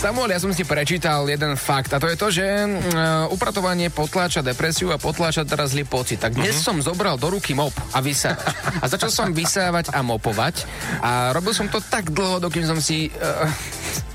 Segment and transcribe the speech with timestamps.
[0.00, 4.40] Samuel, ja som si prečítal jeden fakt a to je to, že uh, upratovanie potláča
[4.40, 6.16] depresiu a potláča teraz zlý pocit.
[6.16, 6.72] Tak dnes uh-huh.
[6.72, 8.48] som zobral do ruky mop a vysávať.
[8.80, 10.64] A začal som vysávať a mopovať
[11.04, 13.12] a robil som to tak dlho, dokým som si...
[13.12, 13.44] Uh,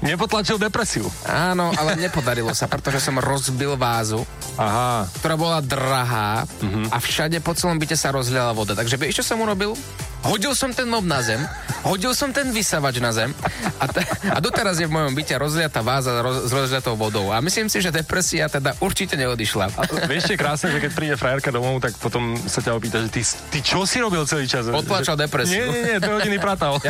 [0.02, 1.06] Nepotlačil depresiu.
[1.30, 4.26] Áno, ale nepodarilo sa, pretože som rozbil vázu,
[4.58, 5.06] Aha.
[5.22, 6.90] ktorá bola drahá uh-huh.
[6.90, 8.74] a všade po celom byte sa rozliala voda.
[8.74, 9.78] Takže vieš, čo som urobil?
[10.26, 11.38] Hodil som ten mob na zem,
[11.86, 13.30] hodil som ten vysavač na zem
[13.78, 17.30] a, t- a doteraz je v mojom byte rozliatá váza roz- s rozliatou vodou.
[17.30, 19.66] A myslím si, že depresia teda určite neodišla.
[19.78, 23.14] A vieš, je krásne, že keď príde frajerka domov, tak potom sa ťa opýta, že
[23.14, 23.22] ty,
[23.54, 24.66] ty čo si robil celý čas?
[24.66, 25.62] Potlačal depresiu.
[25.62, 26.82] Nie, nie, nie, dve hodiny pratal.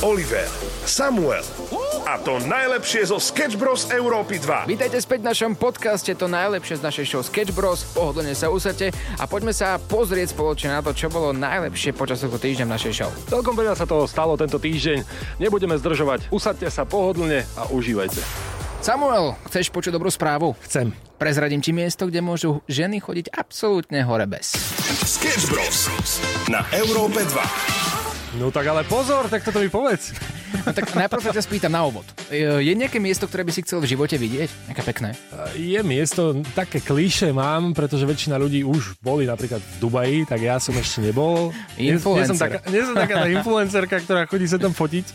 [0.00, 0.48] Oliver,
[0.84, 1.44] Samuel
[2.06, 3.90] a to najlepšie zo Sketch Bros.
[3.90, 4.70] Európy 2.
[4.70, 7.82] Vítajte späť v našom podcaste, to najlepšie z našej show Sketch Bros.
[7.82, 12.38] Pohodlne sa usate a poďme sa pozrieť spoločne na to, čo bolo najlepšie počas tohto
[12.38, 13.10] týždňa v našej show.
[13.26, 15.02] Celkom veľa sa toho stalo tento týždeň.
[15.42, 16.30] Nebudeme zdržovať.
[16.30, 18.22] Usadte sa pohodlne a užívajte.
[18.86, 20.54] Samuel, chceš počuť dobrú správu?
[20.62, 20.94] Chcem.
[21.18, 24.54] Prezradím ti miesto, kde môžu ženy chodiť absolútne hore bez.
[25.02, 25.90] Sketch Bros.
[26.46, 28.38] na Európe 2.
[28.38, 30.35] No tak ale pozor, tak toto mi povedz.
[30.66, 32.06] No tak najprv sa ťa spýtam na úvod.
[32.30, 34.70] Je nejaké miesto, ktoré by si chcel v živote vidieť?
[34.70, 35.08] Nejaké pekné?
[35.54, 40.58] Je miesto, také klíše mám, pretože väčšina ľudí už boli napríklad v Dubaji, tak ja
[40.62, 41.50] som ešte nebol.
[41.78, 45.06] Nie, nie som taká, nie som taká tá influencerka, ktorá chodí sa tam fotiť.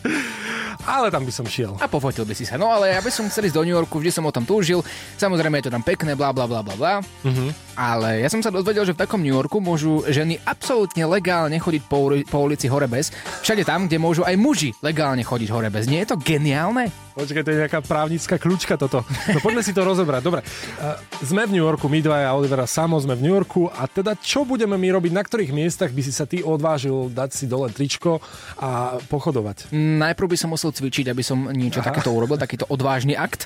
[0.82, 1.78] Ale tam by som šiel.
[1.78, 2.58] A pofotil by si sa.
[2.58, 4.82] No ale ja by som chcel ísť do New Yorku, vždy som o tom túžil.
[5.22, 6.94] Samozrejme je to tam pekné, bla bla bla bla bla.
[7.22, 7.54] Uh-huh.
[7.75, 11.83] Ale ja som sa dozvedel, že v takom New Yorku môžu ženy absolútne legálne chodiť
[11.88, 13.13] po, uli- po ulici hore bez.
[13.44, 15.88] Všade tam, kde môžu aj muži legálne chodiť hore bez.
[15.88, 16.91] Nie je to geniálne?
[17.11, 19.03] Počkaj, to je nejaká právnická kľúčka toto.
[19.36, 20.22] No poďme si to rozobrať.
[20.23, 23.67] Dobre, uh, sme v New Yorku, my dva a Olivera Samo sme v New Yorku
[23.67, 27.30] a teda čo budeme my robiť, na ktorých miestach by si sa ty odvážil dať
[27.35, 28.23] si dole tričko
[28.58, 29.75] a pochodovať?
[29.75, 31.91] Najprv by som musel cvičiť, aby som niečo Aha.
[31.91, 33.45] takéto urobil, takýto odvážny akt,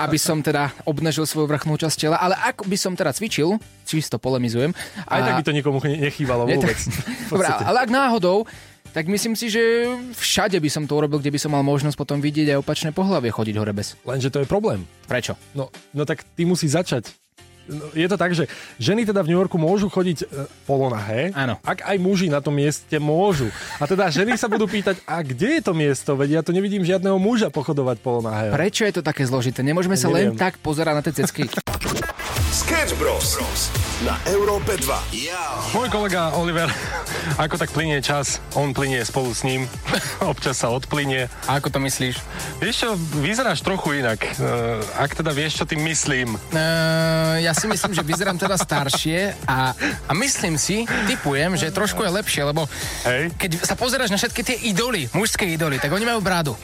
[0.00, 3.37] aby som teda obnažil svoju vrchnú časť tela, ale ak by som teda cvičil,
[3.88, 4.74] čisto polemizujem.
[5.08, 6.78] Aj tak by to nikomu nechýbalo vôbec.
[7.32, 8.44] Dobre, ale ak náhodou
[8.88, 9.84] tak myslím si, že
[10.16, 13.28] všade by som to urobil, kde by som mal možnosť potom vidieť aj opačné pohlavie
[13.28, 14.00] chodiť hore bez.
[14.08, 14.88] Lenže to je problém.
[15.04, 15.36] Prečo?
[15.52, 17.12] No, no tak ty musí začať.
[17.68, 18.48] No, je to tak, že
[18.80, 20.26] ženy teda v New Yorku môžu chodiť e,
[20.64, 21.60] polonahé, Áno.
[21.60, 23.52] ak aj muži na tom mieste môžu.
[23.76, 26.16] A teda ženy sa budú pýtať, a kde je to miesto?
[26.16, 28.48] Veď ja tu nevidím žiadneho muža pochodovať polonahé.
[28.56, 29.60] Prečo je to také zložité?
[29.60, 30.32] Nemôžeme sa Neviem.
[30.32, 31.44] len tak pozerať na tie cecky.
[32.48, 33.36] Sketch Bros.
[34.00, 34.88] na Európe 2.
[35.76, 36.72] Môj kolega Oliver,
[37.44, 39.68] ako tak plinie čas, on plinie spolu s ním,
[40.32, 41.28] občas sa odplinie.
[41.44, 42.16] A ako to myslíš?
[42.56, 42.88] Vieš čo,
[43.20, 44.24] vyzeráš trochu inak.
[44.40, 46.40] Uh, ak teda vieš, čo tým myslím.
[46.48, 49.76] Uh, ja si myslím, že vyzerám teda staršie a,
[50.08, 52.64] a myslím si, typujem, že trošku je lepšie, lebo
[53.04, 53.28] Hej.
[53.36, 56.56] keď sa pozeráš na všetky tie idoly, mužské idoly, tak oni majú bradu.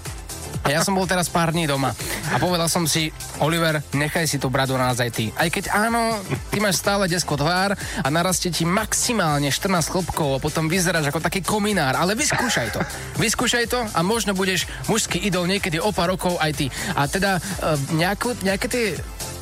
[0.64, 1.92] A ja som bol teraz pár dní doma
[2.32, 3.12] a povedal som si,
[3.44, 5.28] Oliver, nechaj si tú bradu na nás aj ty.
[5.36, 6.16] Aj keď áno,
[6.48, 11.20] ty máš stále desko tvár a narastie ti maximálne 14 chlopkov a potom vyzeráš ako
[11.20, 12.80] taký kominár, ale vyskúšaj to.
[13.20, 16.66] Vyskúšaj to a možno budeš mužský idol niekedy o pár rokov aj ty.
[16.97, 18.86] A teda uh, nejakú, nejaké tie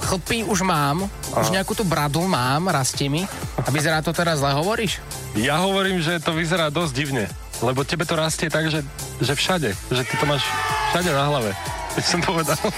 [0.02, 1.06] chlpy už mám,
[1.38, 3.22] už nejakú tú bradu mám, rastie mi.
[3.62, 4.98] A vyzerá to teraz zle, hovoríš?
[5.38, 7.24] Ja hovorím, že to vyzerá dosť divne.
[7.62, 8.82] Lebo tebe to rastie tak, že,
[9.22, 9.70] že všade.
[9.94, 10.42] Že ty to máš
[10.92, 11.50] všade na hlave.
[11.96, 12.56] Keď som povedal.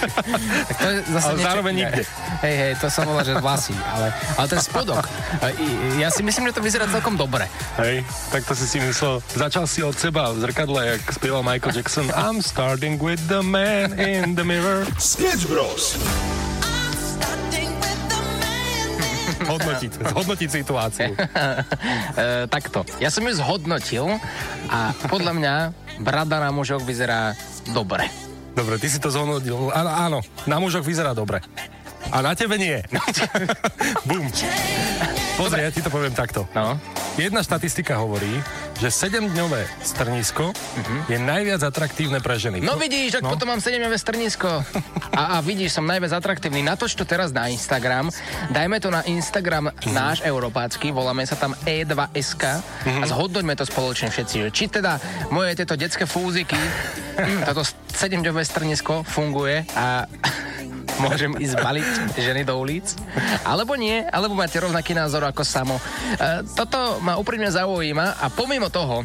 [0.70, 2.02] Tak to je zase Ale zároveň nikde.
[2.46, 5.06] Hej, hej, to som volal, že vlasy, ale, ale ten spodok,
[5.42, 5.50] e,
[5.98, 7.50] ja si myslím, že to vyzerá celkom dobre.
[7.78, 9.18] Hej, tak to si si myslel.
[9.34, 12.06] Začal si od seba v zrkadle, jak spieval Michael Jackson.
[12.14, 14.86] I'm starting with the man in the mirror.
[14.98, 15.98] Sketch Bros.
[19.50, 21.10] Hodnotiť, hodnotiť situáciu.
[22.14, 24.06] E, takto, ja som ju zhodnotil
[24.70, 25.54] a podľa mňa
[25.98, 27.34] brada na mužoch vyzerá
[27.72, 28.10] dobre.
[28.54, 29.70] Dobre, ty si to zhodnotil.
[29.74, 31.42] Áno, áno, na mužoch vyzerá dobre.
[32.12, 32.78] A na tebe nie.
[34.08, 34.28] Bum.
[35.34, 36.46] Pozri, ja ti to poviem takto.
[36.54, 36.78] No.
[37.18, 38.30] Jedna štatistika hovorí,
[38.84, 41.08] že 7-dňové strnisko uh-huh.
[41.08, 42.60] je najviac atraktívne pre ženy.
[42.60, 43.32] No vidíš, ak no.
[43.32, 44.60] potom mám 7 strnisko.
[45.16, 46.60] A, a vidíš, som najviac atraktívny.
[46.60, 48.12] Natoč to teraz na Instagram.
[48.52, 49.88] Dajme to na Instagram uh-huh.
[49.88, 53.00] náš európácky, voláme sa tam E2SK uh-huh.
[53.00, 54.52] a zhodnoťme to spoločne všetci.
[54.52, 55.00] Či teda
[55.32, 56.60] moje tieto detské fúziky,
[57.48, 60.04] toto 7-dňové strnisko funguje a
[61.02, 61.88] môžem ísť baliť
[62.18, 62.86] ženy do ulic?
[63.42, 64.02] Alebo nie?
[64.06, 65.76] Alebo máte rovnaký názor ako samo?
[65.78, 65.82] E,
[66.54, 69.02] toto ma úprimne zaujíma a pomimo toho,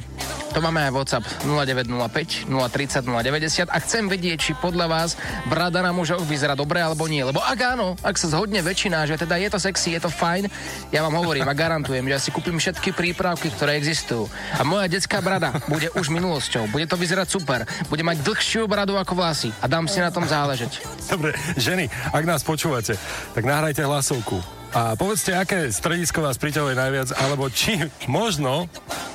[0.49, 5.13] To máme aj WhatsApp 0905 030 090 a chcem vedieť, či podľa vás
[5.45, 7.21] brada na mužoch vyzerá dobre alebo nie.
[7.21, 10.49] Lebo ak áno, ak sa zhodne väčšina, že teda je to sexy, je to fajn,
[10.89, 14.25] ja vám hovorím a garantujem, že ja si kúpim všetky prípravky, ktoré existujú.
[14.57, 16.65] A moja detská brada bude už minulosťou.
[16.73, 17.69] Bude to vyzerať super.
[17.85, 20.81] Bude mať dlhšiu bradu ako vlasy a dám si na tom záležeť.
[21.13, 22.97] Dobre, ženy, ak nás počúvate,
[23.37, 24.41] tak nahrajte hlasovku.
[24.69, 28.69] A povedzte, aké stredisko vás priťahuje najviac, alebo či možno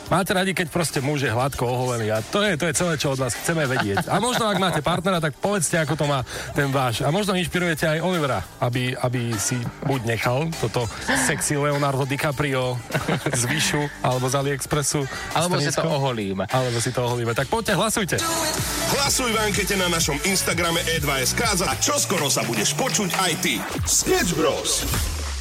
[0.09, 2.13] máte radi, keď proste muž je hladko oholený.
[2.13, 4.09] A to je, to je celé, čo od vás chceme vedieť.
[4.09, 7.05] A možno, ak máte partnera, tak povedzte, ako to má ten váš.
[7.05, 10.89] A možno inšpirujete aj Olivera, aby, aby si buď nechal toto
[11.29, 12.77] sexy Leonardo DiCaprio
[13.41, 15.05] z Vyšu, alebo z AliExpressu.
[15.37, 16.45] Alebo si to oholíme.
[16.51, 17.33] Alebo si to oholíme.
[17.37, 18.17] Tak poďte, hlasujte.
[18.95, 23.59] Hlasuj v ankete na našom Instagrame E2SK a čoskoro sa budeš počuť aj ty.
[23.85, 24.87] Sketch Bros.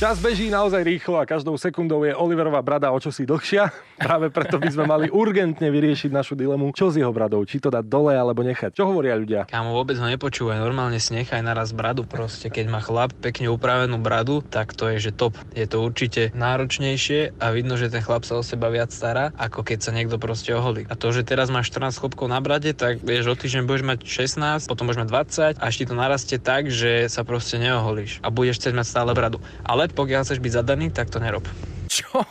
[0.04, 3.72] Čas beží naozaj rýchlo a každou sekundou je Oliverová brada o čosi dlhšia.
[4.04, 7.72] Práve preto by sme mali urgentne vyriešiť našu dilemu, čo s jeho bradou, či to
[7.72, 8.76] dať dole alebo nechať.
[8.76, 9.48] Čo hovoria ľudia?
[9.48, 12.52] Kámo, vôbec ho nepočúvaj, normálne si nechaj naraz bradu proste.
[12.52, 15.40] Keď má chlap pekne upravenú bradu, tak to je, že top.
[15.56, 19.64] Je to určite náročnejšie a vidno, že ten chlap sa o seba viac stará, ako
[19.64, 20.84] keď sa niekto proste oholí.
[20.92, 24.00] A to, že teraz máš 14 chlopkov na brade, tak vieš, o týždeň budeš mať
[24.04, 25.10] 16, potom budeš mať
[25.56, 28.88] 20 a až ti to narastie tak, že sa proste neoholíš a budeš chcieť mať
[28.90, 29.40] stále bradu.
[29.64, 31.48] Ale pokiaľ chceš byť zadaný, tak to nerob.
[31.88, 32.26] Čo?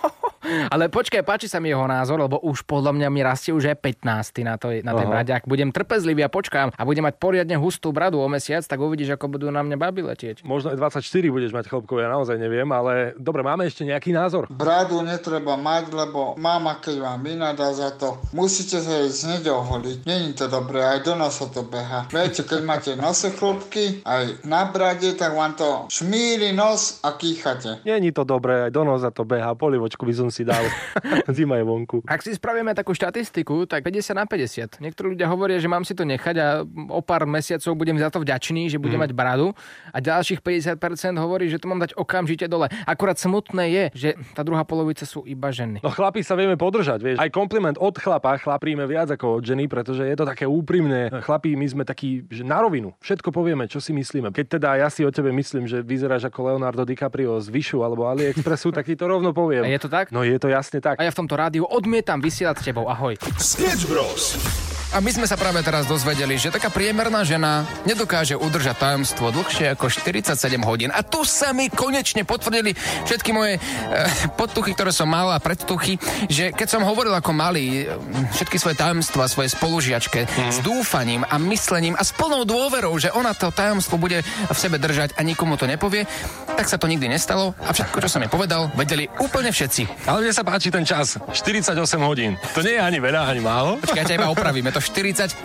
[0.69, 3.79] Ale počkaj, páči sa mi jeho názor, lebo už podľa mňa mi rastie už aj
[4.03, 5.33] 15 na, to, na tej brade.
[5.33, 9.17] Ak budem trpezlivý a počkám a budem mať poriadne hustú bradu o mesiac, tak uvidíš,
[9.17, 10.45] ako budú na mňa baby letieť.
[10.45, 14.51] Možno aj 24 budeš mať chlopkov, ja naozaj neviem, ale dobre, máme ešte nejaký názor?
[14.53, 19.99] Bradu netreba mať, lebo mama, keď vám vynadá za to, musíte sa ísť hneď oholiť.
[20.05, 22.11] Není to dobré, aj do nosa to beha.
[22.13, 27.85] Viete, keď máte nose chlopky, aj na brade, tak vám to šmíri nos a kýchate.
[27.87, 30.63] Není to dobré, aj do noza to beha, polivočku by som si dal.
[31.31, 32.03] Zima je vonku.
[32.05, 34.79] Ak si spravíme takú štatistiku, tak 50 na 50.
[34.79, 36.47] Niektorí ľudia hovoria, že mám si to nechať a
[36.89, 39.03] o pár mesiacov budem za to vďačný, že budem Mhm.
[39.03, 39.49] mať bradu
[39.89, 42.67] a ďalších 50% hovorí, že to mám dať okamžite dole.
[42.85, 45.81] Akurát smutné je, že tá druhá polovica sú iba ženy.
[45.81, 47.17] No chlapi sa vieme podržať, vieš.
[47.17, 51.09] Aj kompliment od chlapa chlapíme viac ako od ženy, pretože je to také úprimné.
[51.23, 52.95] Chlapí, my sme takí, že na rovinu.
[52.99, 54.31] Všetko povieme, čo si myslíme.
[54.31, 58.07] Keď teda ja si o tebe myslím, že vyzeráš ako Leonardo DiCaprio z Vyšu alebo
[58.07, 59.63] AliExpressu, tak ti to rovno poviem.
[59.63, 60.11] A je to tak?
[60.11, 60.99] No je to jasne tak.
[60.99, 62.87] A ja v tomto rádiu odmietam vysielať s tebou.
[62.87, 63.19] Ahoj.
[63.39, 64.39] Sketch Bros.
[64.93, 69.73] A my sme sa práve teraz dozvedeli, že taká priemerná žena nedokáže udržať tajomstvo dlhšie
[69.73, 70.37] ako 47
[70.69, 70.93] hodín.
[70.93, 72.77] A tu sa mi konečne potvrdili
[73.09, 73.61] všetky moje e,
[74.37, 75.97] podtuchy, ktoré som mal a predtuchy,
[76.29, 77.97] že keď som hovoril ako malý e,
[78.37, 83.33] všetky svoje tajomstva svoje spolužiačke s dúfaním a myslením a s plnou dôverou, že ona
[83.33, 84.21] to tajomstvo bude
[84.53, 86.05] v sebe držať a nikomu to nepovie,
[86.53, 90.05] tak sa to nikdy nestalo a všetko, čo som jej povedal, vedeli úplne všetci.
[90.13, 91.17] Ale mne sa páči ten čas.
[91.17, 91.73] 48
[92.05, 92.37] hodín.
[92.53, 93.81] To nie je ani veľa, ani málo.
[93.81, 95.41] Počkajte, iba opravíme, to 47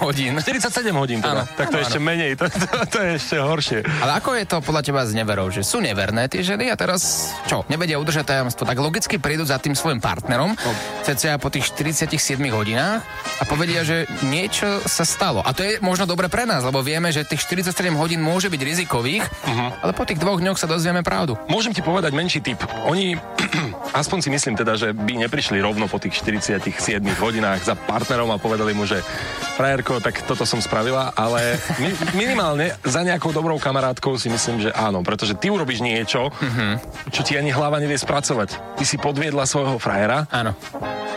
[0.00, 0.40] hodín.
[0.40, 1.44] 47 hodín teda.
[1.44, 2.08] Áno, tak to áno, ešte áno.
[2.08, 2.32] menej.
[2.40, 3.78] To, to, to je ešte horšie.
[4.00, 5.50] Ale ako je to podľa teba s neverou?
[5.52, 7.66] Že sú neverné tie ženy a teraz čo?
[7.66, 8.64] Nevedia udržať tajomstvo.
[8.64, 10.54] Tak logicky prídu za tým svojim partnerom,
[11.02, 13.02] cca po tých 47 hodinách
[13.36, 15.42] a povedia, že niečo sa stalo.
[15.42, 18.60] A to je možno dobre pre nás, lebo vieme, že tých 47 hodín môže byť
[18.62, 19.24] rizikových,
[19.82, 21.34] ale po tých dvoch dňoch sa dozvieme pravdu.
[21.50, 22.62] Môžem ti povedať menší tip.
[22.86, 23.18] Oni,
[24.06, 26.70] aspoň si myslím teda, že by neprišli rovno po tých 47
[27.18, 29.02] hodinách za partnerom a povedali mu, že
[29.56, 34.70] frajerko, tak toto som spravila, ale mi, minimálne za nejakou dobrou kamarátkou si myslím, že
[34.76, 36.28] áno, pretože ty urobíš niečo,
[37.08, 38.76] čo ti ani hlava nevie spracovať.
[38.76, 40.52] Ty si podviedla svojho frajera, Áno.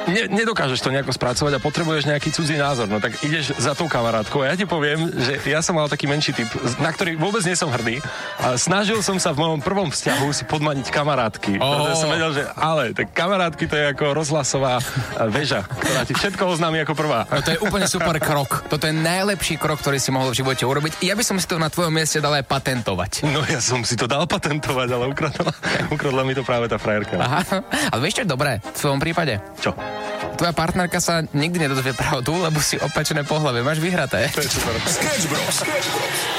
[0.08, 3.92] ne, nedokážeš to nejako spracovať a potrebuješ nejaký cudzí názor, no tak ideš za tou
[3.92, 4.48] kamarátkou.
[4.48, 6.48] A ja ti poviem, že ja som mal taký menší typ,
[6.80, 8.00] na ktorý vôbec nie som hrdý.
[8.40, 11.60] A snažil som sa v mojom prvom vzťahu si podmaniť kamarátky.
[11.60, 11.68] Oh.
[11.76, 14.84] Pretože som vedel, že ale, tak kamarátky to je ako rozhlasová e,
[15.28, 17.28] väža, ktorá ti všetko oznámi ako prvá.
[17.28, 18.70] No to je úplne super krok.
[18.70, 21.02] Toto je najlepší krok, ktorý si mohol v živote urobiť.
[21.02, 23.26] Ja by som si to na tvojom mieste dal aj patentovať.
[23.26, 25.50] No ja som si to dal patentovať, ale ukradla,
[25.96, 27.18] ukradla mi to práve tá frajerka.
[27.18, 27.42] Aha,
[27.90, 29.42] ale vieš čo je dobré v tvojom prípade?
[29.58, 29.74] Čo?
[30.38, 33.66] Tvoja partnerka sa nikdy nedozvie pravdu, lebo si opečené pohlavie.
[33.66, 34.30] Máš vyhraté.
[34.32, 34.78] To je super.
[34.86, 35.56] Sketch Bros.
[35.66, 36.39] Sketch Bros.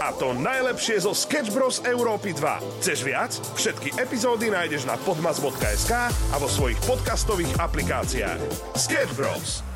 [0.00, 1.84] a to najlepšie zo Sketch Bros.
[1.84, 2.82] Európy 2.
[2.82, 3.32] Chceš viac?
[3.56, 8.40] Všetky epizódy nájdeš na podmas.sk a vo svojich podcastových aplikáciách.
[8.76, 9.75] Sketch Bros.